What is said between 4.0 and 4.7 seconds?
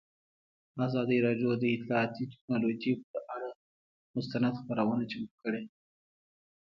مستند